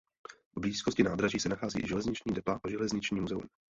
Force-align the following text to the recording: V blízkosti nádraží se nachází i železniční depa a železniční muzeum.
V 0.55 0.61
blízkosti 0.61 1.03
nádraží 1.03 1.39
se 1.39 1.49
nachází 1.49 1.79
i 1.83 1.87
železniční 1.87 2.33
depa 2.33 2.59
a 2.63 2.69
železniční 2.69 3.21
muzeum. 3.21 3.43